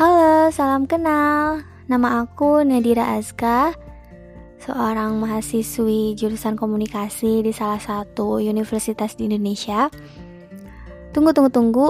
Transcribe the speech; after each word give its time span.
Halo, 0.00 0.48
salam 0.48 0.88
kenal. 0.88 1.60
Nama 1.84 2.24
aku 2.24 2.64
Nadira 2.64 3.20
Azka, 3.20 3.76
seorang 4.56 5.20
mahasiswi 5.20 6.16
jurusan 6.16 6.56
komunikasi 6.56 7.44
di 7.44 7.52
salah 7.52 7.76
satu 7.76 8.40
universitas 8.40 9.12
di 9.20 9.28
Indonesia. 9.28 9.92
Tunggu, 11.12 11.36
tunggu, 11.36 11.52
tunggu. 11.52 11.88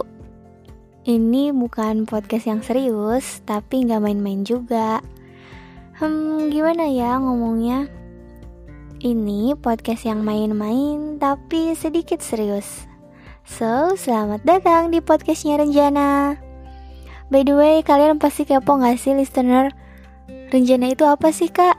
Ini 1.07 1.55
bukan 1.55 2.03
podcast 2.03 2.51
yang 2.51 2.67
serius, 2.67 3.47
tapi 3.47 3.87
nggak 3.87 4.03
main-main 4.03 4.43
juga. 4.43 4.99
Hmm, 6.03 6.51
gimana 6.51 6.91
ya 6.91 7.15
ngomongnya? 7.15 7.87
Ini 9.07 9.55
podcast 9.55 10.03
yang 10.03 10.27
main-main, 10.27 11.23
tapi 11.23 11.79
sedikit 11.79 12.19
serius. 12.19 12.91
So, 13.47 13.95
selamat 13.95 14.43
datang 14.43 14.91
di 14.91 14.99
podcastnya 14.99 15.63
Renjana. 15.63 16.50
By 17.31 17.47
the 17.47 17.55
way, 17.55 17.87
kalian 17.87 18.19
pasti 18.19 18.43
kepo 18.43 18.83
gak 18.83 18.99
sih 18.99 19.15
listener? 19.15 19.71
Renjana 20.51 20.91
itu 20.91 21.07
apa 21.07 21.31
sih 21.31 21.47
kak? 21.47 21.79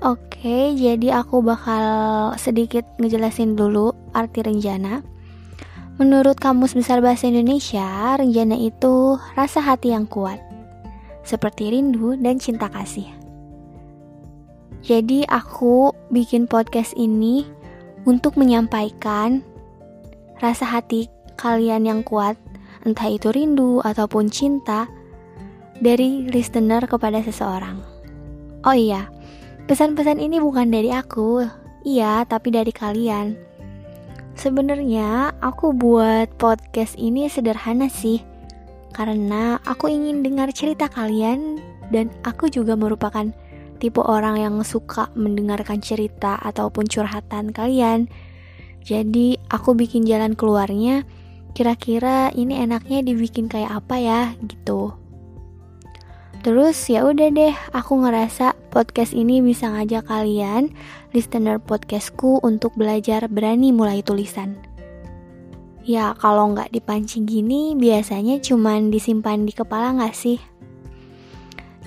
Oke, 0.00 0.72
jadi 0.72 1.20
aku 1.20 1.44
bakal 1.44 2.32
sedikit 2.40 2.88
ngejelasin 2.96 3.52
dulu 3.52 3.92
arti 4.16 4.40
renjana. 4.40 5.04
Menurut 6.00 6.40
Kamus 6.40 6.72
Besar 6.72 7.04
Bahasa 7.04 7.28
Indonesia, 7.28 8.16
renjana 8.16 8.56
itu 8.56 9.20
rasa 9.36 9.60
hati 9.60 9.92
yang 9.92 10.08
kuat, 10.08 10.40
seperti 11.20 11.68
rindu 11.68 12.16
dan 12.16 12.40
cinta 12.40 12.70
kasih. 12.72 13.10
Jadi 14.80 15.28
aku 15.28 15.92
bikin 16.08 16.48
podcast 16.48 16.96
ini 16.96 17.44
untuk 18.08 18.40
menyampaikan 18.40 19.44
rasa 20.40 20.64
hati 20.64 21.10
kalian 21.36 21.84
yang 21.84 22.00
kuat 22.06 22.38
entah 22.86 23.08
itu 23.10 23.32
rindu 23.32 23.80
ataupun 23.82 24.30
cinta 24.30 24.90
dari 25.78 26.26
listener 26.26 26.84
kepada 26.86 27.22
seseorang. 27.22 27.78
Oh 28.66 28.74
iya, 28.74 29.10
pesan-pesan 29.70 30.18
ini 30.18 30.42
bukan 30.42 30.70
dari 30.70 30.90
aku, 30.90 31.46
iya, 31.86 32.26
tapi 32.26 32.50
dari 32.50 32.74
kalian. 32.74 33.38
Sebenarnya 34.38 35.34
aku 35.42 35.74
buat 35.74 36.30
podcast 36.38 36.94
ini 36.94 37.26
sederhana 37.26 37.90
sih, 37.90 38.22
karena 38.94 39.58
aku 39.66 39.90
ingin 39.90 40.22
dengar 40.22 40.50
cerita 40.54 40.86
kalian 40.86 41.58
dan 41.90 42.10
aku 42.22 42.46
juga 42.50 42.78
merupakan 42.78 43.30
tipe 43.78 44.02
orang 44.02 44.42
yang 44.42 44.54
suka 44.66 45.10
mendengarkan 45.14 45.78
cerita 45.78 46.34
ataupun 46.42 46.86
curhatan 46.90 47.54
kalian. 47.54 48.10
Jadi 48.82 49.38
aku 49.50 49.74
bikin 49.78 50.06
jalan 50.06 50.34
keluarnya 50.34 51.06
kira-kira 51.52 52.32
ini 52.34 52.60
enaknya 52.60 53.04
dibikin 53.04 53.46
kayak 53.46 53.84
apa 53.84 53.96
ya 54.00 54.20
gitu. 54.44 54.96
Terus 56.46 56.78
ya 56.86 57.02
udah 57.02 57.28
deh, 57.34 57.54
aku 57.74 57.98
ngerasa 57.98 58.54
podcast 58.70 59.10
ini 59.10 59.42
bisa 59.42 59.68
ngajak 59.74 60.06
kalian, 60.06 60.70
listener 61.10 61.58
podcastku 61.58 62.38
untuk 62.46 62.72
belajar 62.78 63.26
berani 63.26 63.74
mulai 63.74 64.06
tulisan. 64.06 64.54
Ya 65.82 66.14
kalau 66.14 66.54
nggak 66.54 66.70
dipancing 66.70 67.26
gini, 67.26 67.74
biasanya 67.74 68.38
cuman 68.38 68.94
disimpan 68.94 69.42
di 69.48 69.52
kepala 69.56 69.98
nggak 69.98 70.14
sih? 70.14 70.38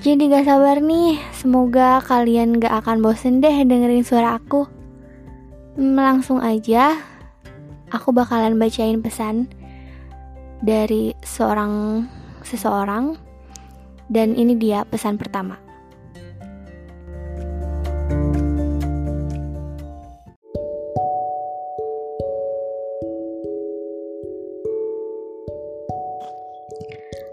Jadi 0.01 0.33
gak 0.33 0.49
sabar 0.49 0.81
nih, 0.81 1.21
semoga 1.29 2.01
kalian 2.01 2.57
gak 2.57 2.73
akan 2.81 3.05
bosen 3.05 3.37
deh 3.37 3.53
dengerin 3.53 4.01
suara 4.01 4.41
aku. 4.41 4.65
Hmm, 5.77 5.93
langsung 5.93 6.41
aja, 6.41 6.97
aku 7.91 8.15
bakalan 8.15 8.55
bacain 8.55 9.03
pesan 9.03 9.51
dari 10.63 11.11
seorang 11.21 12.05
seseorang 12.41 13.19
dan 14.07 14.33
ini 14.33 14.55
dia 14.55 14.87
pesan 14.87 15.19
pertama. 15.19 15.59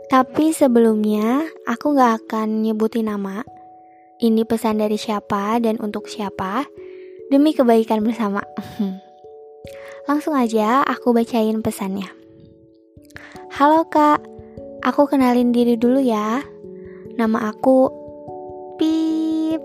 Tapi 0.08 0.56
sebelumnya, 0.56 1.44
aku 1.68 1.92
gak 1.92 2.24
akan 2.24 2.64
nyebutin 2.64 3.12
nama. 3.12 3.44
Ini 4.16 4.48
pesan 4.48 4.80
dari 4.80 4.96
siapa 4.96 5.60
dan 5.60 5.76
untuk 5.84 6.08
siapa, 6.08 6.64
demi 7.28 7.52
kebaikan 7.52 8.00
bersama. 8.00 8.40
Langsung 10.08 10.32
aja 10.32 10.80
aku 10.88 11.12
bacain 11.12 11.60
pesannya. 11.60 12.08
Halo 13.52 13.84
kak, 13.92 14.24
aku 14.80 15.04
kenalin 15.04 15.52
diri 15.52 15.76
dulu 15.76 16.00
ya. 16.00 16.40
Nama 17.20 17.52
aku 17.52 17.92
Pip. 18.80 19.60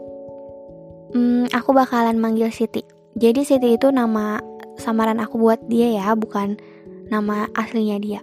Hmm, 1.15 1.47
aku 1.47 1.71
bakalan 1.71 2.19
manggil 2.19 2.51
Siti. 2.51 2.83
Jadi 3.15 3.47
Siti 3.47 3.79
itu 3.79 3.87
nama 3.95 4.43
samaran 4.75 5.23
aku 5.23 5.39
buat 5.39 5.63
dia 5.71 5.95
ya, 5.95 6.11
bukan 6.11 6.59
nama 7.07 7.47
aslinya 7.55 7.95
dia. 8.03 8.19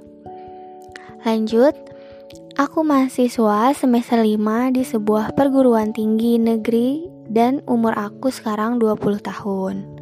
Lanjut, 1.24 1.72
aku 2.60 2.84
mahasiswa 2.84 3.72
semester 3.72 4.20
5 4.20 4.76
di 4.76 4.84
sebuah 4.84 5.32
perguruan 5.32 5.96
tinggi 5.96 6.36
negeri 6.36 7.08
dan 7.32 7.64
umur 7.64 7.96
aku 7.96 8.28
sekarang 8.28 8.76
20 8.76 9.24
tahun. 9.24 9.99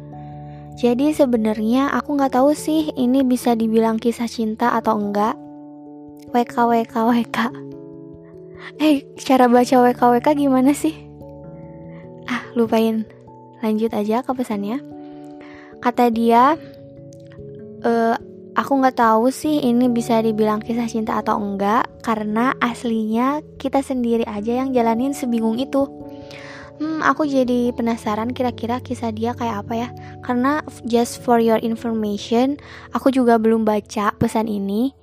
Jadi 0.79 1.11
sebenarnya 1.11 1.91
aku 1.91 2.15
nggak 2.15 2.39
tahu 2.39 2.55
sih 2.55 2.95
ini 2.95 3.19
bisa 3.27 3.51
dibilang 3.51 3.99
kisah 3.99 4.31
cinta 4.31 4.71
atau 4.71 4.95
enggak. 4.95 5.35
WK 6.31 6.55
WK 6.55 6.95
WK 6.95 7.37
Eh 8.79 9.03
cara 9.19 9.51
baca 9.51 9.75
WK 9.75 9.99
WK 9.99 10.27
gimana 10.39 10.71
sih? 10.71 10.95
Ah 12.31 12.47
lupain. 12.55 13.03
Lanjut 13.59 13.91
aja 13.91 14.23
ke 14.23 14.31
pesannya. 14.31 14.79
Kata 15.83 16.07
dia 16.15 16.55
e, 17.83 17.91
Aku 18.55 18.75
gak 18.83 18.99
tahu 18.99 19.31
sih 19.31 19.63
ini 19.63 19.87
bisa 19.87 20.19
dibilang 20.19 20.59
kisah 20.59 20.83
cinta 20.83 21.15
atau 21.15 21.39
enggak 21.39 21.87
Karena 22.03 22.51
aslinya 22.59 23.39
kita 23.55 23.79
sendiri 23.79 24.27
aja 24.27 24.59
yang 24.59 24.75
jalanin 24.75 25.15
sebingung 25.15 25.55
itu 25.55 25.87
Hmm, 26.79 27.03
aku 27.03 27.27
jadi 27.27 27.75
penasaran 27.75 28.31
kira-kira 28.31 28.79
kisah 28.79 29.11
dia 29.11 29.35
kayak 29.35 29.67
apa 29.67 29.73
ya 29.75 29.89
Karena 30.23 30.63
just 30.87 31.19
for 31.19 31.43
your 31.43 31.59
information 31.59 32.55
Aku 32.95 33.11
juga 33.11 33.35
belum 33.35 33.67
baca 33.67 34.15
pesan 34.15 34.47
ini 34.47 34.95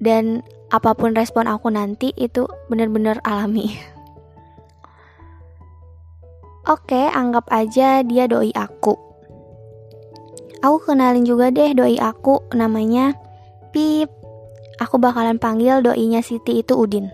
dan 0.00 0.44
apa 0.68 0.92
pun 0.98 1.14
respon 1.14 1.46
aku 1.46 1.70
nanti 1.70 2.10
itu 2.18 2.46
benar-benar 2.68 3.22
alami. 3.22 3.70
Oke, 6.72 7.06
anggap 7.06 7.46
aja 7.54 8.02
dia 8.02 8.26
doi 8.26 8.50
aku. 8.50 8.98
Aku 10.66 10.82
kenalin 10.82 11.22
juga 11.22 11.54
deh 11.54 11.70
doi 11.78 11.94
aku, 12.02 12.42
namanya 12.50 13.14
Pip. 13.70 14.10
Aku 14.76 15.00
bakalan 15.00 15.40
panggil 15.40 15.80
doinya 15.80 16.20
Siti 16.20 16.60
itu 16.60 16.76
Udin. 16.76 17.08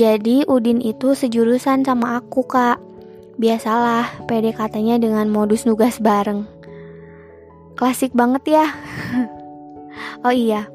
Jadi 0.00 0.48
Udin 0.48 0.80
itu 0.80 1.12
sejurusan 1.12 1.84
sama 1.84 2.16
aku 2.16 2.48
kak. 2.48 2.80
Biasalah 3.36 4.24
PDKT-nya 4.24 4.96
dengan 4.96 5.28
modus 5.28 5.68
nugas 5.68 6.00
bareng. 6.00 6.48
Klasik 7.76 8.16
banget 8.16 8.56
ya. 8.56 8.66
oh 10.24 10.32
iya, 10.32 10.72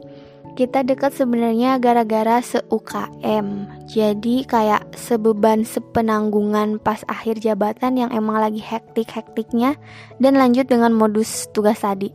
kita 0.54 0.86
dekat 0.86 1.18
sebenarnya 1.18 1.82
gara-gara 1.82 2.38
se-UKM. 2.38 3.66
Jadi 3.90 4.46
kayak 4.46 4.94
sebeban 4.94 5.66
sepenanggungan 5.66 6.78
pas 6.78 7.02
akhir 7.10 7.42
jabatan 7.42 7.98
yang 7.98 8.14
emang 8.14 8.38
lagi 8.38 8.62
hektik-hektiknya 8.62 9.74
dan 10.22 10.38
lanjut 10.38 10.70
dengan 10.70 10.94
modus 10.94 11.50
tugas 11.50 11.82
tadi. 11.82 12.14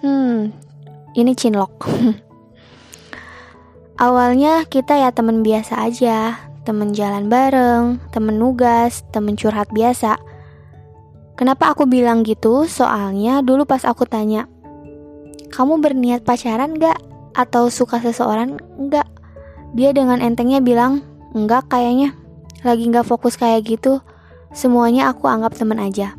Hmm, 0.00 0.48
ini 1.12 1.36
cinlok. 1.36 1.76
Awalnya 4.02 4.66
kita 4.66 4.98
ya 4.98 5.14
temen 5.14 5.46
biasa 5.46 5.86
aja, 5.86 6.42
temen 6.66 6.90
jalan 6.90 7.30
bareng, 7.30 8.02
temen 8.10 8.34
nugas, 8.34 9.06
temen 9.14 9.38
curhat 9.38 9.70
biasa. 9.70 10.18
Kenapa 11.38 11.70
aku 11.70 11.86
bilang 11.86 12.26
gitu? 12.26 12.66
Soalnya 12.66 13.46
dulu 13.46 13.62
pas 13.62 13.86
aku 13.86 14.02
tanya, 14.02 14.50
kamu 15.54 15.78
berniat 15.78 16.26
pacaran 16.26 16.74
gak? 16.74 16.98
atau 17.32 17.72
suka 17.72 18.00
seseorang 18.00 18.60
enggak 18.76 19.08
dia 19.72 19.90
dengan 19.96 20.20
entengnya 20.20 20.60
bilang 20.60 21.00
enggak 21.32 21.68
kayaknya 21.72 22.12
lagi 22.62 22.84
nggak 22.88 23.08
fokus 23.08 23.40
kayak 23.40 23.64
gitu 23.64 24.04
semuanya 24.52 25.08
aku 25.08 25.26
anggap 25.26 25.56
temen 25.56 25.80
aja 25.80 26.14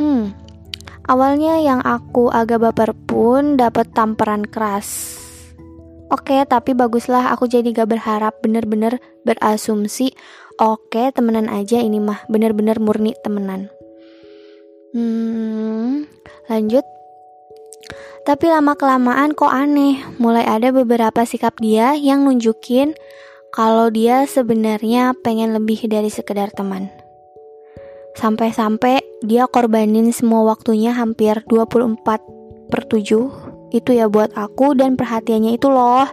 hmm 0.00 0.32
awalnya 1.06 1.60
yang 1.60 1.84
aku 1.84 2.32
agak 2.32 2.64
baper 2.64 2.96
pun 3.06 3.60
dapat 3.60 3.92
tamperan 3.92 4.48
keras 4.48 5.20
Oke, 6.06 6.38
tapi 6.46 6.70
baguslah 6.70 7.34
aku 7.34 7.50
jadi 7.50 7.66
gak 7.74 7.98
berharap 7.98 8.38
bener-bener 8.38 9.02
berasumsi. 9.26 10.14
Oke, 10.62 11.10
temenan 11.10 11.50
aja 11.50 11.82
ini 11.82 11.98
mah 11.98 12.22
bener-bener 12.30 12.78
murni 12.78 13.12
temenan. 13.26 13.68
Hmm, 14.94 16.06
lanjut. 16.46 16.86
Tapi 18.26 18.46
lama-kelamaan 18.50 19.34
kok 19.38 19.50
aneh, 19.50 20.02
mulai 20.18 20.42
ada 20.42 20.74
beberapa 20.74 21.22
sikap 21.22 21.58
dia 21.62 21.94
yang 21.94 22.26
nunjukin 22.26 22.94
kalau 23.54 23.90
dia 23.90 24.26
sebenarnya 24.26 25.14
pengen 25.22 25.54
lebih 25.54 25.86
dari 25.86 26.10
sekedar 26.10 26.50
teman. 26.50 26.90
Sampai-sampai 28.18 29.04
dia 29.22 29.46
korbanin 29.46 30.10
semua 30.10 30.42
waktunya 30.48 30.90
hampir 30.96 31.44
24 31.46 32.02
per 32.72 32.82
7 32.88 33.45
itu 33.78 33.96
ya 33.96 34.08
buat 34.08 34.32
aku 34.32 34.72
dan 34.76 34.96
perhatiannya 34.96 35.56
itu 35.56 35.68
loh. 35.68 36.08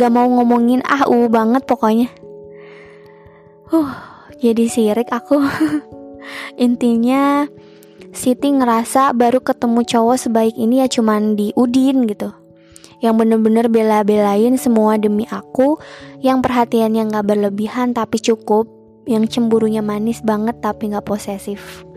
Gak 0.00 0.12
mau 0.12 0.26
ngomongin 0.26 0.80
ah 0.86 1.04
uh 1.04 1.26
banget 1.28 1.64
pokoknya. 1.68 2.08
Uh 3.68 3.92
jadi 4.42 4.66
sirik 4.66 5.12
aku. 5.12 5.38
Intinya 6.64 7.46
Siti 8.12 8.52
ngerasa 8.52 9.16
baru 9.16 9.40
ketemu 9.40 9.88
cowok 9.88 10.16
sebaik 10.20 10.52
ini 10.60 10.84
ya 10.84 10.86
cuman 10.86 11.32
di 11.32 11.48
Udin 11.56 12.04
gitu. 12.04 12.28
Yang 13.00 13.24
bener-bener 13.24 13.66
bela-belain 13.72 14.60
semua 14.60 15.00
demi 15.00 15.24
aku 15.32 15.80
yang 16.20 16.44
perhatiannya 16.44 17.08
gak 17.08 17.24
berlebihan 17.24 17.96
tapi 17.96 18.20
cukup 18.20 18.68
yang 19.08 19.24
cemburunya 19.24 19.80
manis 19.80 20.20
banget 20.20 20.60
tapi 20.60 20.92
gak 20.92 21.08
posesif. 21.08 21.88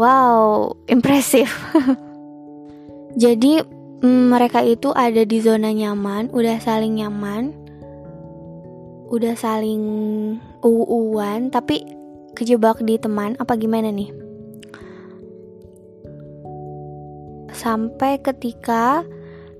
Wow 0.00 0.72
impresif. 0.88 1.52
Jadi 3.22 3.60
mereka 4.30 4.62
itu 4.62 4.94
ada 4.94 5.26
di 5.26 5.38
zona 5.42 5.74
nyaman 5.74 6.30
udah 6.30 6.56
saling 6.62 7.02
nyaman 7.02 7.52
udah 9.10 9.34
saling 9.38 9.82
uuan 10.62 11.50
tapi 11.50 11.86
kejebak 12.34 12.82
di 12.82 12.98
teman 12.98 13.38
apa 13.38 13.54
gimana 13.54 13.90
nih 13.90 14.10
sampai 17.56 18.20
ketika 18.20 19.02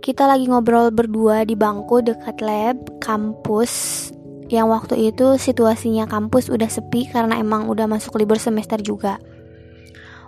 kita 0.05 0.29
lagi 0.29 0.47
ngobrol 0.47 0.95
berdua 0.95 1.43
di 1.43 1.59
bangku 1.59 2.05
dekat 2.05 2.39
lab 2.45 2.79
kampus 3.03 4.07
yang 4.47 4.71
waktu 4.71 5.11
itu 5.11 5.35
situasinya 5.35 6.07
kampus 6.07 6.47
udah 6.47 6.71
sepi 6.71 7.11
karena 7.11 7.43
emang 7.43 7.67
udah 7.67 7.91
masuk 7.91 8.15
libur 8.15 8.39
semester 8.39 8.79
juga. 8.79 9.19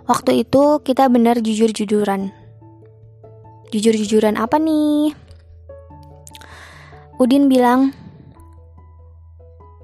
Waktu 0.09 0.43
itu 0.43 0.83
kita 0.83 1.07
bener 1.07 1.39
jujur-jujuran. 1.39 2.33
Jujur-jujuran 3.69 4.33
apa 4.33 4.57
nih? 4.57 5.13
Udin 7.21 7.45
bilang, 7.45 7.93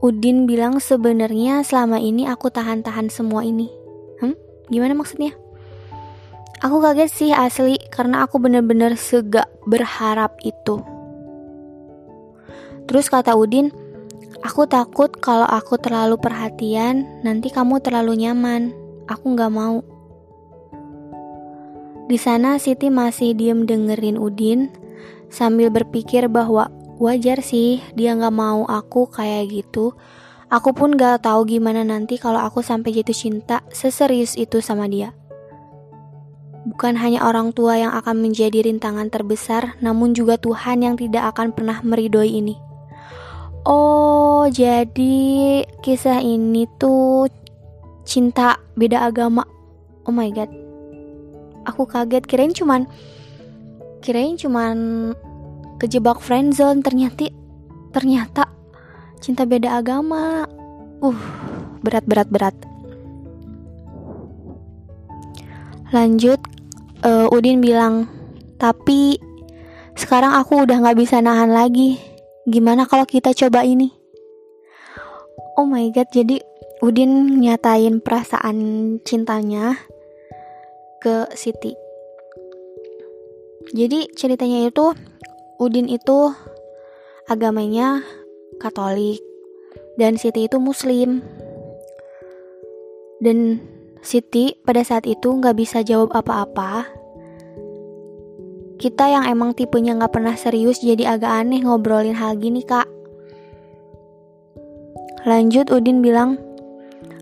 Udin 0.02 0.50
bilang 0.50 0.82
sebenarnya 0.82 1.62
selama 1.62 2.02
ini 2.02 2.26
aku 2.26 2.50
tahan-tahan 2.50 3.14
semua 3.14 3.46
ini. 3.46 3.70
Hmm? 4.18 4.34
Gimana 4.74 4.98
maksudnya? 4.98 5.38
Aku 6.66 6.82
kaget 6.82 7.14
sih 7.14 7.30
asli 7.30 7.78
karena 7.94 8.26
aku 8.26 8.42
bener-bener 8.42 8.98
segak 8.98 9.46
berharap 9.70 10.34
itu. 10.42 10.82
Terus 12.90 13.06
kata 13.06 13.38
Udin, 13.38 13.70
aku 14.42 14.66
takut 14.66 15.14
kalau 15.22 15.46
aku 15.46 15.78
terlalu 15.78 16.18
perhatian, 16.18 17.06
nanti 17.22 17.54
kamu 17.54 17.78
terlalu 17.86 18.18
nyaman. 18.18 18.74
Aku 19.06 19.38
nggak 19.38 19.54
mau. 19.54 19.86
Di 22.06 22.22
sana 22.22 22.62
Siti 22.62 22.94
masih 22.94 23.34
diem 23.34 23.66
dengerin 23.66 24.22
Udin 24.22 24.70
sambil 25.34 25.74
berpikir 25.74 26.30
bahwa 26.30 26.70
wajar 27.02 27.42
sih 27.42 27.82
dia 27.98 28.14
nggak 28.14 28.36
mau 28.36 28.62
aku 28.70 29.10
kayak 29.10 29.50
gitu. 29.50 29.98
Aku 30.54 30.78
pun 30.78 30.94
gak 30.94 31.26
tahu 31.26 31.50
gimana 31.50 31.82
nanti 31.82 32.22
kalau 32.22 32.38
aku 32.38 32.62
sampai 32.62 32.94
jatuh 32.94 33.18
cinta 33.18 33.66
seserius 33.74 34.38
itu 34.38 34.62
sama 34.62 34.86
dia. 34.86 35.18
Bukan 36.70 36.98
hanya 37.02 37.26
orang 37.26 37.50
tua 37.50 37.82
yang 37.82 37.94
akan 37.98 38.22
menjadi 38.22 38.62
rintangan 38.62 39.10
terbesar, 39.10 39.74
namun 39.82 40.14
juga 40.14 40.38
Tuhan 40.38 40.86
yang 40.86 40.96
tidak 41.02 41.34
akan 41.34 41.54
pernah 41.54 41.82
meridoi 41.82 42.42
ini. 42.42 42.56
Oh, 43.66 44.46
jadi 44.46 45.66
kisah 45.82 46.22
ini 46.22 46.70
tuh 46.78 47.26
cinta 48.06 48.62
beda 48.78 49.10
agama. 49.10 49.46
Oh 50.06 50.14
my 50.14 50.30
god. 50.30 50.65
Aku 51.66 51.90
kaget 51.90 52.24
kirain 52.30 52.54
cuman 52.54 52.86
kirain 54.06 54.38
cuman 54.38 54.78
kejebak 55.82 56.22
friendzone 56.22 56.86
ternyata 56.86 57.34
ternyata 57.90 58.48
cinta 59.20 59.44
beda 59.50 59.82
agama. 59.82 60.46
Uh, 61.02 61.18
berat 61.82 62.06
berat 62.08 62.30
berat. 62.30 62.56
Lanjut 65.94 66.42
uh, 67.06 67.30
Udin 67.30 67.62
bilang, 67.62 68.10
tapi 68.58 69.22
sekarang 69.94 70.34
aku 70.34 70.66
udah 70.66 70.82
gak 70.82 70.98
bisa 70.98 71.22
nahan 71.22 71.54
lagi. 71.54 72.02
Gimana 72.50 72.90
kalau 72.90 73.06
kita 73.06 73.34
coba 73.34 73.66
ini? 73.66 73.94
Oh 75.56 75.64
my 75.64 75.88
god, 75.94 76.10
jadi 76.12 76.42
Udin 76.84 77.40
nyatain 77.40 78.04
perasaan 78.04 78.58
cintanya 79.08 79.80
ke 81.06 81.30
Siti. 81.38 81.78
Jadi 83.78 84.10
ceritanya 84.18 84.66
itu 84.66 84.98
Udin 85.62 85.86
itu 85.86 86.34
agamanya 87.30 88.02
Katolik 88.58 89.22
dan 90.02 90.18
Siti 90.18 90.50
itu 90.50 90.58
Muslim. 90.58 91.22
Dan 93.22 93.62
Siti 94.02 94.58
pada 94.66 94.82
saat 94.82 95.06
itu 95.06 95.30
nggak 95.30 95.54
bisa 95.54 95.86
jawab 95.86 96.10
apa-apa. 96.18 96.90
Kita 98.82 99.06
yang 99.06 99.30
emang 99.30 99.54
tipenya 99.54 99.94
nggak 100.02 100.10
pernah 100.10 100.34
serius 100.34 100.82
jadi 100.82 101.14
agak 101.22 101.46
aneh 101.46 101.62
ngobrolin 101.62 102.18
hal 102.18 102.34
gini 102.42 102.66
kak. 102.66 102.90
Lanjut 105.22 105.70
Udin 105.70 106.02
bilang, 106.02 106.42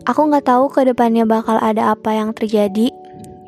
aku 0.07 0.31
nggak 0.31 0.47
tahu 0.47 0.71
ke 0.71 0.87
depannya 0.87 1.27
bakal 1.27 1.59
ada 1.59 1.91
apa 1.91 2.15
yang 2.15 2.31
terjadi. 2.31 3.02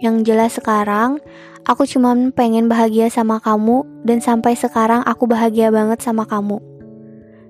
Yang 0.05 0.29
jelas 0.29 0.53
sekarang, 0.53 1.17
aku 1.65 1.89
cuma 1.89 2.13
pengen 2.37 2.69
bahagia 2.69 3.09
sama 3.09 3.41
kamu 3.41 4.05
dan 4.05 4.21
sampai 4.21 4.53
sekarang 4.53 5.01
aku 5.01 5.25
bahagia 5.25 5.73
banget 5.73 6.05
sama 6.05 6.29
kamu. 6.29 6.61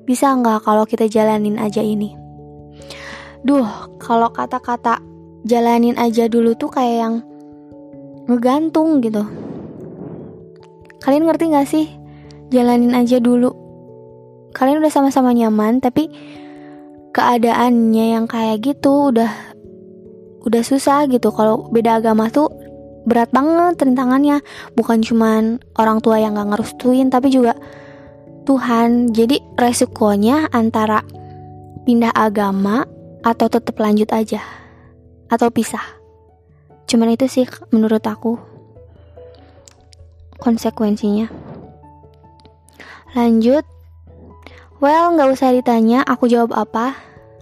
Bisa 0.07 0.31
nggak 0.31 0.63
kalau 0.63 0.87
kita 0.87 1.11
jalanin 1.11 1.59
aja 1.59 1.83
ini? 1.83 2.15
Duh, 3.43 3.99
kalau 3.99 4.31
kata-kata 4.31 5.03
jalanin 5.43 5.99
aja 5.99 6.31
dulu 6.31 6.55
tuh 6.55 6.71
kayak 6.71 6.95
yang 6.95 7.15
ngegantung 8.25 9.05
gitu 9.05 9.21
kalian 11.05 11.29
ngerti 11.29 11.53
gak 11.53 11.69
sih 11.69 11.85
jalanin 12.49 12.97
aja 12.97 13.21
dulu 13.21 13.53
kalian 14.57 14.81
udah 14.81 14.89
sama-sama 14.89 15.29
nyaman 15.37 15.77
tapi 15.77 16.09
keadaannya 17.13 18.17
yang 18.17 18.25
kayak 18.25 18.65
gitu 18.65 19.13
udah 19.13 19.54
udah 20.45 20.61
susah 20.61 21.09
gitu 21.09 21.33
kalau 21.33 21.67
beda 21.73 21.99
agama 21.99 22.29
tuh 22.29 22.53
berat 23.05 23.29
banget 23.33 23.81
rintangannya 23.81 24.41
bukan 24.77 25.01
cuman 25.01 25.61
orang 25.77 26.01
tua 26.01 26.21
yang 26.21 26.37
gak 26.37 26.53
ngerestuin 26.53 27.09
tapi 27.09 27.29
juga 27.33 27.53
Tuhan 28.45 29.09
jadi 29.09 29.41
resikonya 29.57 30.53
antara 30.53 31.01
pindah 31.85 32.13
agama 32.13 32.85
atau 33.25 33.49
tetap 33.49 33.73
lanjut 33.81 34.09
aja 34.13 34.41
atau 35.29 35.49
pisah. 35.49 35.81
Cuman 36.85 37.17
itu 37.17 37.25
sih 37.25 37.45
menurut 37.73 38.05
aku 38.05 38.37
konsekuensinya. 40.37 41.25
Lanjut. 43.17 43.65
Well, 44.77 45.15
nggak 45.17 45.31
usah 45.33 45.55
ditanya, 45.55 46.05
aku 46.05 46.29
jawab 46.29 46.53
apa. 46.53 46.93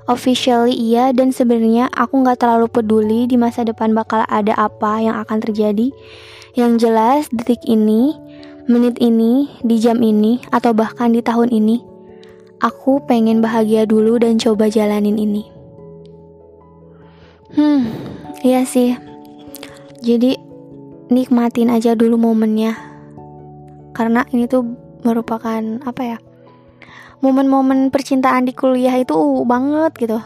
Officially 0.03 0.75
iya 0.75 1.15
dan 1.15 1.31
sebenarnya 1.31 1.87
aku 1.95 2.27
nggak 2.27 2.43
terlalu 2.43 2.67
peduli 2.67 3.23
di 3.23 3.39
masa 3.39 3.63
depan 3.63 3.95
bakal 3.95 4.27
ada 4.27 4.51
apa 4.59 4.99
yang 4.99 5.15
akan 5.15 5.39
terjadi. 5.39 5.95
Yang 6.59 6.71
jelas 6.85 7.21
detik 7.31 7.63
ini, 7.63 8.13
menit 8.67 8.99
ini, 8.99 9.47
di 9.63 9.79
jam 9.79 10.03
ini, 10.03 10.43
atau 10.51 10.75
bahkan 10.75 11.15
di 11.15 11.23
tahun 11.23 11.49
ini, 11.49 11.81
aku 12.59 12.99
pengen 13.07 13.39
bahagia 13.39 13.87
dulu 13.87 14.19
dan 14.19 14.37
coba 14.37 14.67
jalanin 14.67 15.17
ini. 15.17 15.43
Hmm, 17.55 17.89
iya 18.43 18.67
sih. 18.67 18.93
Jadi 20.03 20.35
nikmatin 21.07 21.71
aja 21.71 21.95
dulu 21.95 22.19
momennya. 22.19 22.75
Karena 23.95 24.27
ini 24.35 24.51
tuh 24.51 24.67
merupakan 25.05 25.61
apa 25.85 26.01
ya? 26.01 26.17
Momen-momen 27.23 27.87
percintaan 27.87 28.43
di 28.43 28.51
kuliah 28.51 28.99
itu 28.99 29.15
uh, 29.15 29.47
banget 29.47 29.95
gitu. 29.95 30.19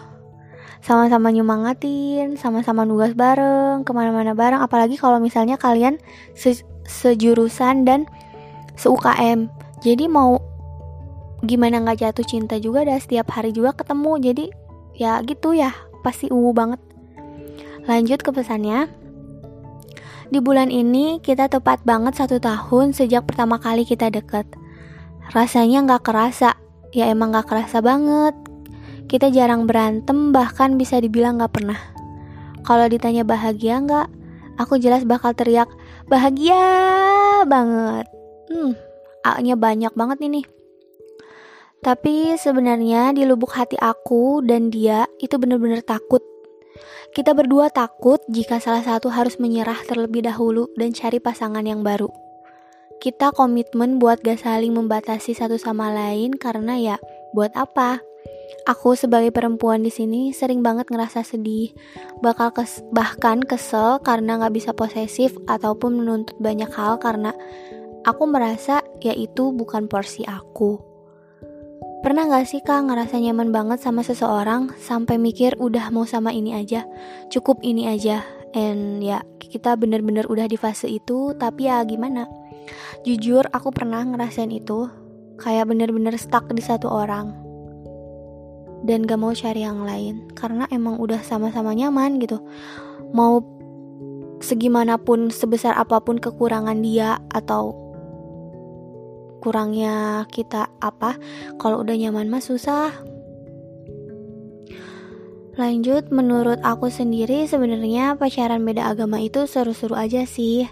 Sama-sama 0.81 1.29
nyemangatin, 1.29 2.41
sama-sama 2.41 2.89
nugas 2.89 3.13
bareng, 3.13 3.85
ke 3.85 3.91
mana-mana 3.93 4.33
bareng. 4.33 4.65
Apalagi 4.65 4.97
kalau 4.97 5.21
misalnya 5.21 5.61
kalian 5.61 6.01
se 6.33 6.65
sejurusan 6.89 7.85
dan 7.85 8.09
se-UKM. 8.73 9.45
Jadi 9.85 10.09
mau 10.09 10.41
gimana 11.45 11.85
nggak 11.85 12.01
jatuh 12.01 12.25
cinta 12.25 12.57
juga 12.57 12.81
dah 12.81 12.97
setiap 12.97 13.29
hari 13.29 13.53
juga 13.53 13.77
ketemu. 13.77 14.11
Jadi 14.17 14.45
ya 14.97 15.21
gitu 15.21 15.53
ya, 15.53 15.69
pasti 16.01 16.33
uh 16.33 16.49
banget. 16.49 16.81
Lanjut 17.85 18.25
ke 18.25 18.33
pesannya. 18.33 18.89
Di 20.27 20.41
bulan 20.43 20.73
ini 20.73 21.23
kita 21.23 21.47
tepat 21.47 21.85
banget 21.85 22.19
satu 22.19 22.41
tahun 22.41 22.91
sejak 22.91 23.29
pertama 23.29 23.61
kali 23.61 23.85
kita 23.85 24.11
deket. 24.11 24.49
Rasanya 25.31 25.87
nggak 25.87 26.03
kerasa, 26.03 26.55
ya 26.91 27.09
emang 27.11 27.33
nggak 27.33 27.47
kerasa 27.47 27.79
banget. 27.83 28.35
Kita 29.07 29.31
jarang 29.31 29.63
berantem, 29.65 30.35
bahkan 30.35 30.75
bisa 30.75 30.99
dibilang 30.99 31.39
nggak 31.39 31.53
pernah. 31.53 31.79
Kalau 32.67 32.85
ditanya 32.91 33.23
bahagia 33.23 33.79
nggak, 33.79 34.07
aku 34.59 34.75
jelas 34.75 35.07
bakal 35.07 35.31
teriak 35.31 35.71
bahagia 36.11 36.59
banget. 37.47 38.05
Hmm, 38.51 38.75
A-nya 39.23 39.55
banyak 39.55 39.95
banget 39.95 40.19
ini. 40.27 40.41
Tapi 41.79 42.35
sebenarnya 42.35 43.15
di 43.15 43.23
lubuk 43.23 43.55
hati 43.55 43.79
aku 43.79 44.43
dan 44.43 44.67
dia 44.67 45.07
itu 45.23 45.39
bener-bener 45.39 45.79
takut. 45.85 46.19
Kita 47.15 47.31
berdua 47.31 47.71
takut 47.71 48.19
jika 48.27 48.59
salah 48.59 48.83
satu 48.83 49.07
harus 49.07 49.39
menyerah 49.39 49.79
terlebih 49.87 50.27
dahulu 50.27 50.67
dan 50.75 50.91
cari 50.91 51.23
pasangan 51.23 51.63
yang 51.63 51.87
baru. 51.87 52.26
Kita 52.97 53.29
komitmen 53.29 54.01
buat 54.01 54.25
gak 54.25 54.41
saling 54.41 54.73
membatasi 54.73 55.37
satu 55.37 55.61
sama 55.61 55.93
lain 55.93 56.33
karena 56.33 56.81
ya 56.81 56.97
buat 57.29 57.53
apa? 57.53 58.01
Aku 58.65 58.97
sebagai 58.97 59.29
perempuan 59.29 59.85
di 59.85 59.93
sini 59.93 60.33
sering 60.33 60.65
banget 60.65 60.89
ngerasa 60.89 61.21
sedih, 61.21 61.71
bakal 62.25 62.49
kes 62.49 62.81
bahkan 62.89 63.45
kesel 63.45 64.01
karena 64.01 64.41
gak 64.41 64.57
bisa 64.57 64.73
posesif 64.73 65.37
ataupun 65.45 66.01
menuntut 66.01 66.33
banyak 66.41 66.67
hal 66.73 66.97
karena 66.97 67.37
aku 68.01 68.23
merasa 68.25 68.81
ya 69.05 69.13
itu 69.13 69.53
bukan 69.53 69.85
porsi 69.85 70.25
aku. 70.25 70.81
Pernah 72.01 72.33
gak 72.33 72.49
sih 72.49 72.65
kak 72.65 72.87
ngerasa 72.87 73.21
nyaman 73.21 73.53
banget 73.53 73.77
sama 73.77 74.01
seseorang 74.01 74.73
sampai 74.81 75.21
mikir 75.21 75.53
udah 75.61 75.93
mau 75.93 76.09
sama 76.09 76.33
ini 76.33 76.57
aja, 76.57 76.81
cukup 77.29 77.61
ini 77.61 77.85
aja, 77.85 78.25
and 78.57 79.05
ya 79.05 79.21
kita 79.37 79.77
bener-bener 79.77 80.25
udah 80.25 80.49
di 80.49 80.57
fase 80.57 80.89
itu, 80.89 81.37
tapi 81.37 81.69
ya 81.69 81.85
gimana? 81.85 82.46
Jujur 83.07 83.47
aku 83.53 83.71
pernah 83.71 84.03
ngerasain 84.03 84.51
itu, 84.51 84.89
kayak 85.39 85.69
bener-bener 85.71 86.15
stuck 86.19 86.49
di 86.51 86.59
satu 86.59 86.91
orang, 86.91 87.31
dan 88.83 89.07
gak 89.07 89.19
mau 89.19 89.31
cari 89.31 89.63
yang 89.63 89.85
lain, 89.85 90.27
karena 90.35 90.67
emang 90.69 90.99
udah 90.99 91.23
sama-sama 91.23 91.71
nyaman 91.71 92.19
gitu. 92.19 92.43
Mau 93.15 93.39
segimanapun 94.43 95.33
sebesar 95.33 95.73
apa 95.73 95.97
pun 96.01 96.21
kekurangan 96.21 96.77
dia 96.85 97.17
atau 97.33 97.73
kurangnya 99.41 100.25
kita 100.29 100.69
apa 100.81 101.17
kalau 101.57 101.81
udah 101.81 101.95
nyaman 101.95 102.29
mah 102.29 102.43
susah. 102.43 102.91
Lanjut 105.57 106.13
menurut 106.13 106.61
aku 106.61 106.93
sendiri 106.93 107.49
sebenarnya 107.49 108.13
pacaran 108.13 108.61
beda 108.61 108.93
agama 108.93 109.17
itu 109.17 109.49
seru-seru 109.49 109.97
aja 109.97 110.21
sih 110.29 110.69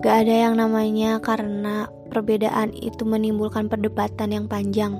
gak 0.00 0.26
ada 0.26 0.34
yang 0.48 0.54
namanya 0.56 1.20
karena 1.20 1.88
perbedaan 2.08 2.72
itu 2.72 3.04
menimbulkan 3.04 3.68
perdebatan 3.68 4.32
yang 4.32 4.46
panjang 4.48 4.96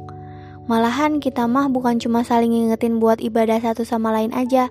malahan 0.68 1.18
kita 1.18 1.48
mah 1.48 1.72
bukan 1.72 1.98
cuma 1.98 2.22
saling 2.22 2.52
ngingetin 2.52 3.02
buat 3.02 3.18
ibadah 3.18 3.58
satu 3.58 3.82
sama 3.82 4.12
lain 4.12 4.30
aja 4.36 4.68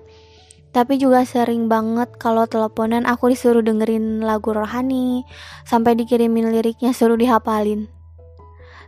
tapi 0.70 1.02
juga 1.02 1.26
sering 1.26 1.66
banget 1.66 2.14
kalau 2.16 2.46
teleponan 2.46 3.02
aku 3.02 3.34
disuruh 3.34 3.60
dengerin 3.60 4.22
lagu 4.22 4.54
rohani 4.54 5.26
sampai 5.66 5.98
dikirimin 5.98 6.54
liriknya 6.54 6.94
suruh 6.94 7.18
dihafalin 7.18 7.90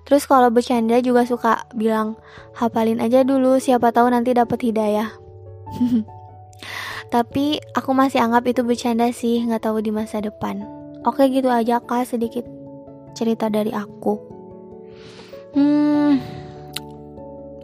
Terus 0.02 0.26
kalau 0.26 0.50
bercanda 0.50 0.98
juga 0.98 1.22
suka 1.22 1.62
bilang, 1.78 2.18
hafalin 2.58 2.98
aja 2.98 3.22
dulu, 3.22 3.62
siapa 3.62 3.94
tahu 3.94 4.10
nanti 4.10 4.34
dapat 4.34 4.58
hidayah. 4.58 5.14
Tapi 7.14 7.60
aku 7.76 7.90
masih 7.94 8.18
anggap 8.18 8.50
itu 8.50 8.66
bercanda 8.66 9.06
sih, 9.14 9.46
nggak 9.46 9.62
tahu 9.62 9.78
di 9.78 9.94
masa 9.94 10.18
depan. 10.18 10.81
Oke 11.02 11.26
gitu 11.34 11.50
aja 11.50 11.82
kak 11.82 12.06
sedikit 12.06 12.46
cerita 13.12 13.50
dari 13.50 13.74
aku. 13.74 14.14
Hmm, 15.52 16.16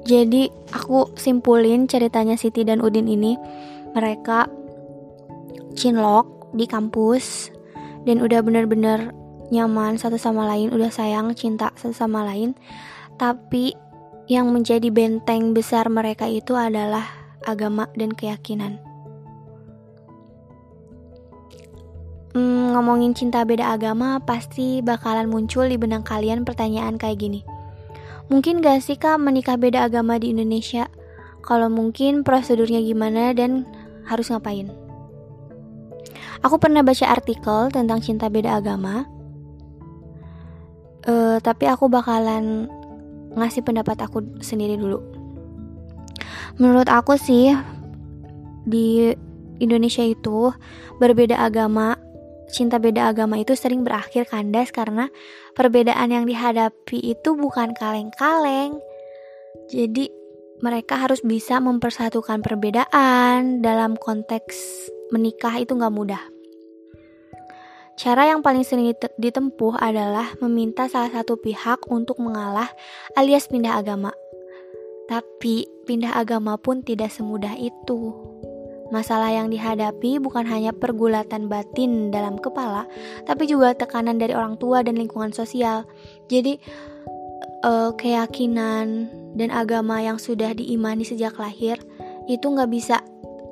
jadi 0.09 0.49
aku 0.73 1.13
simpulin 1.21 1.85
ceritanya 1.85 2.41
Siti 2.41 2.65
dan 2.65 2.81
Udin 2.81 3.05
ini, 3.05 3.37
mereka 3.93 4.49
cinlok 5.77 6.57
di 6.57 6.65
kampus 6.65 7.53
dan 8.09 8.25
udah 8.25 8.41
bener-bener 8.41 9.13
nyaman 9.53 10.01
satu 10.01 10.17
sama 10.17 10.49
lain, 10.49 10.73
udah 10.73 10.89
sayang, 10.89 11.37
cinta 11.37 11.73
satu 11.77 11.93
sama 11.93 12.25
lain. 12.25 12.57
Tapi 13.21 13.77
yang 14.33 14.53
menjadi 14.53 14.89
benteng 14.89 15.53
besar 15.53 15.89
mereka 15.93 16.25
itu 16.25 16.57
adalah 16.57 17.05
agama 17.45 17.89
dan 17.97 18.13
keyakinan. 18.13 18.88
Hmm, 22.39 22.71
ngomongin 22.79 23.19
cinta 23.19 23.43
beda 23.43 23.75
agama 23.75 24.23
pasti 24.23 24.79
bakalan 24.79 25.27
muncul 25.27 25.67
di 25.67 25.75
benang 25.75 26.07
kalian 26.07 26.47
pertanyaan 26.47 26.95
kayak 26.95 27.19
gini. 27.19 27.43
Mungkin 28.31 28.63
gak 28.63 28.79
sih 28.79 28.95
kak 28.95 29.19
menikah 29.19 29.59
beda 29.59 29.91
agama 29.91 30.23
di 30.23 30.31
Indonesia? 30.31 30.87
Kalau 31.43 31.67
mungkin 31.67 32.23
prosedurnya 32.23 32.79
gimana 32.79 33.35
dan 33.35 33.67
harus 34.07 34.31
ngapain? 34.31 34.71
Aku 36.47 36.63
pernah 36.63 36.87
baca 36.87 37.11
artikel 37.11 37.75
tentang 37.75 37.99
cinta 37.99 38.31
beda 38.31 38.63
agama 38.63 39.19
uh, 41.09 41.37
tapi 41.41 41.67
aku 41.67 41.89
bakalan 41.89 42.69
ngasih 43.35 43.65
pendapat 43.65 43.97
aku 44.05 44.23
sendiri 44.45 44.77
dulu. 44.77 45.01
Menurut 46.61 46.87
aku 46.87 47.17
sih 47.17 47.51
di 48.69 49.11
Indonesia 49.59 50.05
itu 50.05 50.53
berbeda 51.01 51.39
agama, 51.41 51.99
cinta 52.49 52.81
beda 52.81 53.13
agama 53.13 53.41
itu 53.41 53.53
sering 53.55 53.85
berakhir 53.85 54.27
kandas 54.29 54.73
karena 54.73 55.13
perbedaan 55.53 56.09
yang 56.11 56.25
dihadapi 56.25 57.15
itu 57.15 57.37
bukan 57.37 57.77
kaleng-kaleng. 57.77 58.81
Jadi 59.69 60.09
mereka 60.59 60.99
harus 60.99 61.23
bisa 61.23 61.63
mempersatukan 61.63 62.43
perbedaan 62.43 63.63
dalam 63.63 63.95
konteks 63.95 64.89
menikah 65.15 65.55
itu 65.61 65.77
nggak 65.77 65.95
mudah. 65.95 66.23
Cara 67.99 68.31
yang 68.31 68.47
paling 68.47 68.63
sering 68.63 68.95
ditempuh 69.19 69.75
adalah 69.75 70.31
meminta 70.39 70.87
salah 70.87 71.11
satu 71.11 71.35
pihak 71.35 71.83
untuk 71.91 72.23
mengalah 72.23 72.71
alias 73.19 73.51
pindah 73.51 73.75
agama. 73.75 74.15
Tapi 75.11 75.67
pindah 75.83 76.15
agama 76.15 76.55
pun 76.63 76.87
tidak 76.87 77.11
semudah 77.11 77.59
itu. 77.59 78.38
Masalah 78.89 79.33
yang 79.33 79.53
dihadapi 79.53 80.17
bukan 80.23 80.49
hanya 80.49 80.73
pergulatan 80.73 81.47
batin 81.47 82.09
dalam 82.09 82.41
kepala, 82.41 82.89
tapi 83.29 83.45
juga 83.45 83.77
tekanan 83.77 84.17
dari 84.17 84.33
orang 84.33 84.57
tua 84.57 84.81
dan 84.81 84.97
lingkungan 84.97 85.33
sosial. 85.33 85.85
Jadi 86.33 86.57
uh, 87.69 87.93
keyakinan 87.97 89.13
dan 89.37 89.51
agama 89.53 90.01
yang 90.01 90.17
sudah 90.17 90.57
diimani 90.57 91.05
sejak 91.05 91.37
lahir 91.37 91.77
itu 92.29 92.45
nggak 92.45 92.71
bisa 92.73 93.05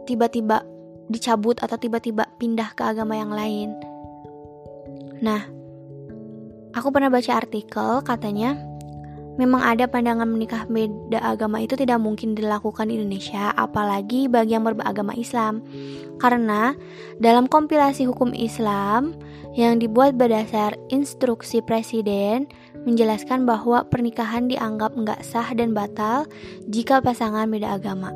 tiba-tiba 0.09 0.65
dicabut 1.13 1.61
atau 1.61 1.77
tiba-tiba 1.77 2.27
pindah 2.41 2.75
ke 2.75 2.83
agama 2.83 3.15
yang 3.15 3.31
lain 3.31 3.77
Nah, 5.21 5.49
aku 6.77 6.89
pernah 6.93 7.09
baca 7.09 7.41
artikel 7.41 8.05
katanya 8.05 8.53
memang 9.37 9.63
ada 9.63 9.85
pandangan 9.89 10.29
menikah 10.29 10.65
beda 10.69 11.21
agama 11.21 11.61
itu 11.61 11.77
tidak 11.77 12.01
mungkin 12.01 12.37
dilakukan 12.37 12.89
di 12.89 13.01
Indonesia, 13.01 13.53
apalagi 13.57 14.29
bagi 14.29 14.57
yang 14.57 14.65
beragama 14.65 15.13
Islam. 15.17 15.65
Karena 16.17 16.73
dalam 17.21 17.49
kompilasi 17.49 18.09
hukum 18.09 18.33
Islam 18.33 19.17
yang 19.57 19.81
dibuat 19.81 20.17
berdasar 20.17 20.77
instruksi 20.93 21.65
presiden 21.65 22.49
menjelaskan 22.85 23.49
bahwa 23.49 23.85
pernikahan 23.89 24.49
dianggap 24.49 24.93
nggak 24.97 25.21
sah 25.25 25.53
dan 25.53 25.73
batal 25.73 26.29
jika 26.69 27.01
pasangan 27.01 27.49
beda 27.49 27.77
agama. 27.77 28.13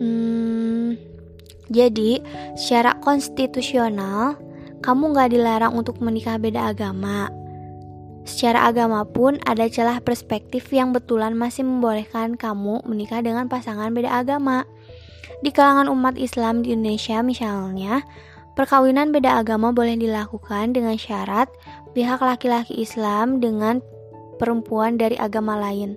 Hmm, 0.00 0.96
jadi, 1.70 2.18
secara 2.58 2.98
konstitusional, 2.98 4.34
kamu 4.82 5.14
gak 5.14 5.30
dilarang 5.30 5.76
untuk 5.78 6.02
menikah 6.02 6.34
beda 6.34 6.74
agama. 6.74 7.30
Secara 8.24 8.68
agama 8.68 9.02
pun 9.08 9.40
ada 9.48 9.64
celah 9.66 9.98
perspektif 10.04 10.68
yang 10.70 10.92
betulan 10.92 11.32
masih 11.32 11.64
membolehkan 11.64 12.36
kamu 12.36 12.84
menikah 12.84 13.24
dengan 13.24 13.48
pasangan 13.48 13.90
beda 13.90 14.12
agama. 14.12 14.68
Di 15.40 15.48
kalangan 15.50 15.88
umat 15.88 16.20
Islam 16.20 16.60
di 16.60 16.76
Indonesia 16.76 17.24
misalnya, 17.24 18.04
perkawinan 18.60 19.08
beda 19.08 19.40
agama 19.40 19.72
boleh 19.72 19.96
dilakukan 19.96 20.76
dengan 20.76 21.00
syarat 21.00 21.48
pihak 21.96 22.20
laki-laki 22.20 22.76
Islam 22.76 23.40
dengan 23.40 23.80
perempuan 24.36 25.00
dari 25.00 25.16
agama 25.16 25.56
lain 25.56 25.96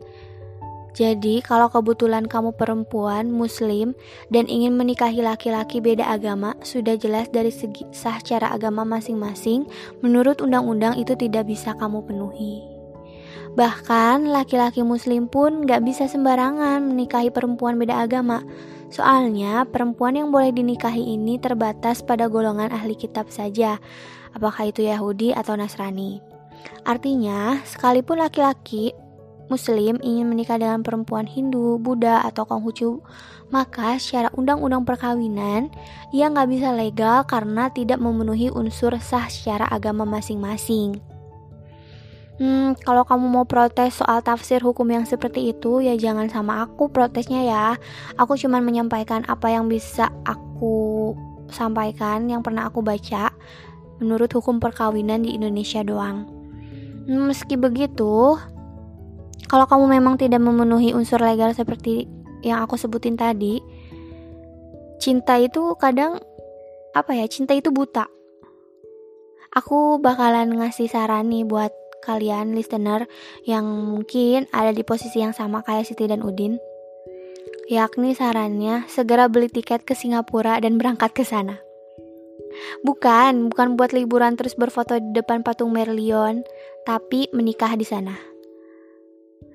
jadi, 0.93 1.41
kalau 1.41 1.73
kebetulan 1.73 2.29
kamu 2.29 2.53
perempuan 2.53 3.33
muslim 3.33 3.97
dan 4.29 4.45
ingin 4.45 4.77
menikahi 4.77 5.25
laki-laki 5.25 5.81
beda 5.81 6.05
agama, 6.05 6.53
sudah 6.61 6.93
jelas 7.01 7.33
dari 7.33 7.49
segi 7.49 7.89
sah 7.89 8.21
cara 8.21 8.53
agama 8.53 8.85
masing-masing, 8.85 9.65
menurut 10.05 10.37
undang-undang 10.37 10.93
itu 11.01 11.17
tidak 11.17 11.49
bisa 11.49 11.73
kamu 11.81 12.05
penuhi. 12.05 12.61
Bahkan 13.57 14.29
laki-laki 14.29 14.85
muslim 14.85 15.25
pun 15.25 15.65
gak 15.65 15.81
bisa 15.81 16.05
sembarangan 16.05 16.85
menikahi 16.85 17.33
perempuan 17.33 17.81
beda 17.81 18.05
agama. 18.05 18.45
Soalnya 18.93 19.65
perempuan 19.65 20.13
yang 20.13 20.29
boleh 20.29 20.53
dinikahi 20.53 21.17
ini 21.17 21.41
terbatas 21.41 22.05
pada 22.05 22.29
golongan 22.29 22.69
ahli 22.69 22.93
kitab 22.93 23.33
saja, 23.33 23.81
apakah 24.37 24.69
itu 24.69 24.85
Yahudi 24.85 25.33
atau 25.33 25.57
Nasrani. 25.57 26.21
Artinya, 26.85 27.57
sekalipun 27.65 28.21
laki-laki 28.21 28.93
Muslim 29.51 29.99
ingin 29.99 30.31
menikah 30.31 30.55
dengan 30.55 30.81
perempuan 30.81 31.27
Hindu, 31.27 31.75
Buddha, 31.77 32.23
atau 32.23 32.47
Konghucu, 32.47 33.03
maka 33.51 33.99
secara 33.99 34.31
undang-undang 34.33 34.87
perkawinan 34.87 35.67
ia 36.15 36.31
nggak 36.31 36.49
bisa 36.49 36.71
legal 36.71 37.27
karena 37.27 37.67
tidak 37.69 37.99
memenuhi 37.99 38.49
unsur 38.49 38.95
sah 39.03 39.27
secara 39.27 39.67
agama 39.67 40.07
masing-masing. 40.07 40.97
Hmm, 42.41 42.73
kalau 42.81 43.05
kamu 43.05 43.29
mau 43.29 43.45
protes 43.45 44.01
soal 44.01 44.25
tafsir 44.25 44.57
hukum 44.57 44.89
yang 44.89 45.05
seperti 45.05 45.53
itu, 45.53 45.85
ya 45.85 45.93
jangan 45.93 46.25
sama 46.33 46.65
aku 46.65 46.89
protesnya 46.89 47.45
ya. 47.45 47.65
Aku 48.17 48.33
cuma 48.41 48.57
menyampaikan 48.57 49.21
apa 49.29 49.53
yang 49.53 49.69
bisa 49.69 50.09
aku 50.25 51.13
sampaikan, 51.53 52.25
yang 52.25 52.41
pernah 52.41 52.73
aku 52.73 52.81
baca, 52.81 53.29
menurut 54.01 54.33
hukum 54.33 54.57
perkawinan 54.57 55.21
di 55.21 55.37
Indonesia 55.37 55.85
doang. 55.85 56.25
Hmm, 57.05 57.29
meski 57.29 57.53
begitu, 57.53 58.41
kalau 59.47 59.65
kamu 59.67 59.99
memang 59.99 60.15
tidak 60.19 60.41
memenuhi 60.41 60.95
unsur 60.95 61.19
legal 61.19 61.51
seperti 61.55 62.07
yang 62.43 62.63
aku 62.63 62.75
sebutin 62.75 63.15
tadi, 63.15 63.63
cinta 64.99 65.39
itu 65.39 65.75
kadang 65.79 66.19
apa 66.93 67.11
ya? 67.17 67.25
Cinta 67.25 67.57
itu 67.57 67.73
buta. 67.73 68.05
Aku 69.53 70.01
bakalan 70.01 70.49
ngasih 70.57 70.89
saran 70.89 71.29
nih 71.29 71.45
buat 71.45 71.69
kalian 72.03 72.57
listener 72.57 73.07
yang 73.47 73.63
mungkin 73.63 74.49
ada 74.51 74.75
di 74.75 74.83
posisi 74.83 75.23
yang 75.23 75.31
sama 75.31 75.63
kayak 75.63 75.87
Siti 75.87 76.09
dan 76.09 76.25
Udin. 76.25 76.59
Yakni 77.71 78.11
sarannya 78.11 78.83
segera 78.91 79.31
beli 79.31 79.47
tiket 79.47 79.87
ke 79.87 79.95
Singapura 79.95 80.59
dan 80.59 80.75
berangkat 80.75 81.15
ke 81.15 81.23
sana. 81.23 81.63
Bukan, 82.83 83.49
bukan 83.49 83.79
buat 83.79 83.95
liburan 83.95 84.35
terus 84.35 84.53
berfoto 84.53 84.99
di 84.99 85.15
depan 85.15 85.41
patung 85.41 85.71
Merlion, 85.71 86.43
tapi 86.83 87.31
menikah 87.31 87.73
di 87.79 87.87
sana. 87.87 88.32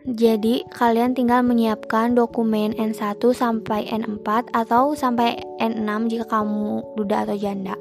Jadi, 0.09 0.65
kalian 0.73 1.13
tinggal 1.13 1.45
menyiapkan 1.45 2.17
dokumen 2.17 2.73
N1 2.81 3.21
sampai 3.21 3.93
N4 3.93 4.49
atau 4.57 4.97
sampai 4.97 5.37
N6 5.61 6.09
jika 6.09 6.25
kamu 6.33 6.81
duda 6.97 7.29
atau 7.29 7.37
janda. 7.37 7.77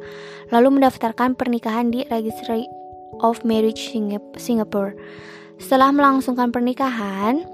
Lalu 0.51 0.75
mendaftarkan 0.75 1.39
pernikahan 1.39 1.87
di 1.87 2.03
Registry 2.11 2.67
of 3.23 3.39
Marriage 3.47 3.95
Singapore. 4.35 4.99
Setelah 5.55 5.95
melangsungkan 5.95 6.51
pernikahan, 6.51 7.47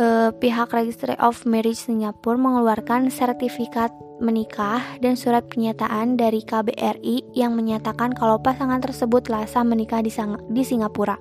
eh, 0.00 0.32
pihak 0.32 0.72
Registry 0.72 1.12
of 1.20 1.44
Marriage 1.44 1.84
Singapore 1.84 2.40
mengeluarkan 2.40 3.12
sertifikat 3.12 3.92
menikah 4.18 4.82
dan 4.98 5.14
surat 5.14 5.46
pernyataan 5.46 6.18
dari 6.18 6.42
KBRI 6.42 7.38
yang 7.38 7.54
menyatakan 7.54 8.16
kalau 8.16 8.40
pasangan 8.42 8.82
tersebut 8.82 9.30
telah 9.30 9.46
sah 9.46 9.62
menikah 9.62 10.02
di, 10.02 10.10
di 10.50 10.62
Singapura. 10.66 11.20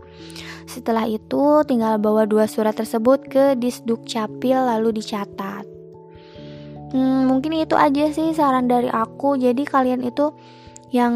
Setelah 0.68 1.08
itu 1.08 1.64
tinggal 1.64 1.96
bawa 1.98 2.28
dua 2.28 2.44
surat 2.46 2.76
tersebut 2.76 3.24
ke 3.32 3.56
Disduk 3.56 4.04
Capil 4.04 4.60
lalu 4.60 5.00
dicatat. 5.00 5.64
Hmm, 6.92 7.28
mungkin 7.28 7.56
itu 7.56 7.76
aja 7.76 8.12
sih 8.12 8.36
saran 8.36 8.68
dari 8.68 8.92
aku. 8.92 9.40
Jadi 9.40 9.64
kalian 9.64 10.04
itu 10.04 10.32
yang 10.92 11.16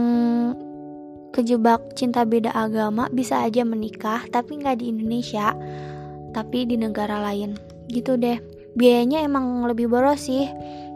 kejebak 1.32 1.96
cinta 1.96 2.28
beda 2.28 2.52
agama 2.52 3.08
bisa 3.08 3.40
aja 3.40 3.64
menikah 3.64 4.28
tapi 4.28 4.60
nggak 4.60 4.84
di 4.84 4.92
Indonesia 4.92 5.56
tapi 6.32 6.64
di 6.64 6.80
negara 6.80 7.20
lain. 7.20 7.56
Gitu 7.92 8.16
deh. 8.16 8.40
Biayanya 8.76 9.28
emang 9.28 9.68
lebih 9.68 9.92
boros 9.92 10.32
sih. 10.32 10.48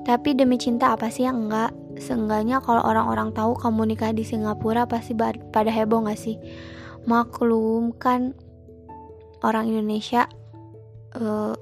Tapi 0.07 0.37
demi 0.37 0.55
cinta 0.55 0.93
apa 0.95 1.11
sih 1.11 1.27
yang 1.27 1.49
enggak 1.49 1.75
seenggaknya 1.97 2.61
kalau 2.61 2.83
orang-orang 2.83 3.33
tahu 3.33 3.55
kamu 3.57 3.95
nikah 3.95 4.13
di 4.13 4.21
Singapura 4.21 4.85
pasti 4.85 5.15
pada 5.51 5.71
heboh 5.71 6.05
gak 6.05 6.19
sih? 6.19 6.37
Maklum 7.09 7.89
kan 7.97 8.37
orang 9.45 9.69
Indonesia 9.69 10.25
uh, 11.13 11.53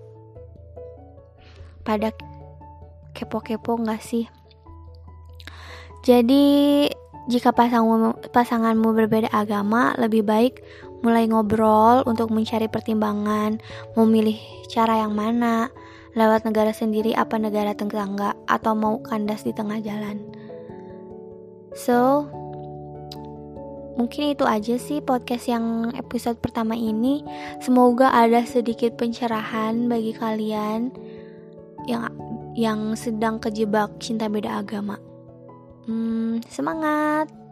pada 1.84 2.16
kepo-kepo 3.12 3.76
nggak 3.84 4.00
sih? 4.00 4.26
Jadi 6.04 6.88
jika 7.32 7.56
pasanganmu, 7.56 8.36
pasanganmu 8.36 8.90
berbeda 8.92 9.32
agama, 9.32 9.96
lebih 9.96 10.28
baik 10.28 10.60
mulai 11.04 11.28
ngobrol 11.28 12.04
untuk 12.08 12.32
mencari 12.32 12.68
pertimbangan, 12.68 13.60
memilih 13.96 14.36
cara 14.72 15.04
yang 15.04 15.16
mana, 15.16 15.72
lewat 16.16 16.44
negara 16.48 16.76
sendiri 16.76 17.16
apa 17.16 17.40
negara 17.40 17.72
tetangga, 17.72 18.36
atau 18.48 18.76
mau 18.76 19.00
kandas 19.00 19.48
di 19.48 19.56
tengah 19.56 19.80
jalan. 19.80 20.20
So, 21.76 22.28
mungkin 24.00 24.34
itu 24.34 24.46
aja 24.48 24.76
sih 24.80 25.04
podcast 25.04 25.50
yang 25.52 25.92
episode 25.94 26.40
pertama 26.40 26.74
ini. 26.74 27.22
Semoga 27.60 28.10
ada 28.10 28.42
sedikit 28.48 28.98
pencerahan 28.98 29.90
bagi 29.92 30.14
kalian 30.16 30.94
yang 31.86 32.08
yang 32.54 32.96
sedang 32.96 33.42
kejebak 33.42 33.92
cinta 34.00 34.30
beda 34.30 34.64
agama. 34.64 34.98
Hmm, 35.84 36.40
semangat! 36.48 37.43